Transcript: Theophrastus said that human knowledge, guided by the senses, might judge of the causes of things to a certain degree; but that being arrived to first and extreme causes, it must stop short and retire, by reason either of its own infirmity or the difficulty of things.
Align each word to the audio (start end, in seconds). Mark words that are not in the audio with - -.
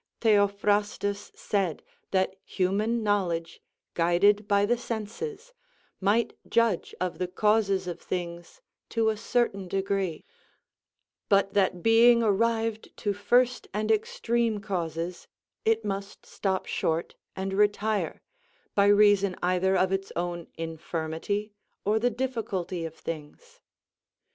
Theophrastus 0.21 1.31
said 1.35 1.83
that 2.09 2.35
human 2.43 3.03
knowledge, 3.03 3.61
guided 3.93 4.47
by 4.47 4.65
the 4.65 4.75
senses, 4.75 5.53
might 5.99 6.33
judge 6.49 6.95
of 6.99 7.19
the 7.19 7.27
causes 7.27 7.85
of 7.85 8.01
things 8.01 8.63
to 8.89 9.09
a 9.09 9.15
certain 9.15 9.67
degree; 9.67 10.25
but 11.29 11.53
that 11.53 11.83
being 11.83 12.23
arrived 12.23 12.97
to 12.97 13.13
first 13.13 13.67
and 13.75 13.91
extreme 13.91 14.59
causes, 14.59 15.27
it 15.65 15.85
must 15.85 16.25
stop 16.25 16.65
short 16.65 17.13
and 17.35 17.53
retire, 17.53 18.23
by 18.73 18.87
reason 18.87 19.35
either 19.43 19.75
of 19.77 19.91
its 19.91 20.11
own 20.15 20.47
infirmity 20.57 21.53
or 21.85 21.99
the 21.99 22.09
difficulty 22.09 22.85
of 22.85 22.95
things. 22.95 23.59